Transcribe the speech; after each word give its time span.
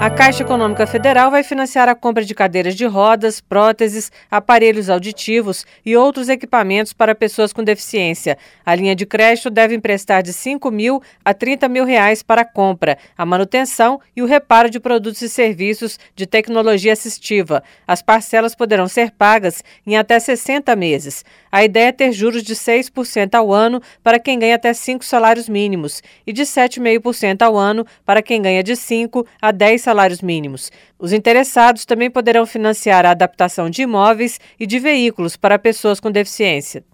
A 0.00 0.08
Caixa 0.08 0.44
Econômica 0.44 0.86
Federal 0.86 1.28
vai 1.28 1.42
financiar 1.42 1.88
a 1.88 1.94
compra 1.94 2.24
de 2.24 2.32
cadeiras 2.32 2.76
de 2.76 2.86
rodas, 2.86 3.40
próteses, 3.40 4.12
aparelhos 4.30 4.88
auditivos 4.88 5.66
e 5.84 5.96
outros 5.96 6.28
equipamentos 6.28 6.92
para 6.92 7.16
pessoas 7.16 7.52
com 7.52 7.64
deficiência. 7.64 8.38
A 8.64 8.76
linha 8.76 8.94
de 8.94 9.04
crédito 9.04 9.50
deve 9.50 9.74
emprestar 9.74 10.22
de 10.22 10.32
5 10.32 10.70
mil 10.70 11.02
a 11.24 11.34
30 11.34 11.68
mil 11.68 11.84
reais 11.84 12.22
para 12.22 12.42
a 12.42 12.44
compra, 12.44 12.96
a 13.18 13.26
manutenção 13.26 14.00
e 14.14 14.22
o 14.22 14.26
reparo 14.26 14.70
de 14.70 14.78
produtos 14.78 15.20
e 15.20 15.28
serviços 15.28 15.98
de 16.14 16.28
tecnologia 16.28 16.92
assistiva. 16.92 17.60
As 17.84 18.00
parcelas 18.00 18.54
poderão 18.54 18.86
ser 18.86 19.10
pagas 19.10 19.64
em 19.84 19.96
até 19.96 20.20
60 20.20 20.76
meses. 20.76 21.24
A 21.50 21.64
ideia 21.64 21.88
é 21.88 21.92
ter 21.92 22.12
juros 22.12 22.44
de 22.44 22.54
6% 22.54 23.34
ao 23.34 23.52
ano 23.52 23.82
para 24.00 24.20
quem 24.20 24.38
ganha 24.38 24.54
até 24.54 24.72
5 24.72 25.04
salários 25.04 25.48
mínimos 25.48 26.04
e 26.24 26.32
de 26.32 26.42
7,5% 26.42 27.42
ao 27.42 27.56
ano 27.56 27.84
para 28.06 28.22
quem 28.22 28.40
ganha 28.40 28.62
de 28.62 28.76
5 28.76 29.26
a 29.42 29.50
10 29.50 29.87
salários 29.88 30.20
mínimos. 30.20 30.70
Os 30.98 31.14
interessados 31.14 31.86
também 31.86 32.10
poderão 32.10 32.44
financiar 32.44 33.06
a 33.06 33.12
adaptação 33.12 33.70
de 33.70 33.82
imóveis 33.82 34.38
e 34.60 34.66
de 34.66 34.78
veículos 34.78 35.34
para 35.34 35.58
pessoas 35.58 35.98
com 35.98 36.10
deficiência. 36.10 36.84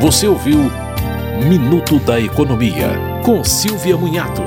Você 0.00 0.26
ouviu 0.26 0.70
Minuto 1.46 1.98
da 2.00 2.18
Economia, 2.18 2.88
com 3.22 3.44
Silvia 3.44 3.96
Munhato. 3.96 4.42